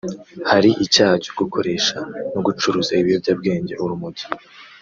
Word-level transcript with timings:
Hari 0.49 0.69
icyaha 0.85 1.15
cyo 1.23 1.33
gukoresha 1.39 1.97
no 2.33 2.39
gucuruza 2.45 2.91
ibiyobyabwenge 3.01 3.73
(urumogi 3.83 4.25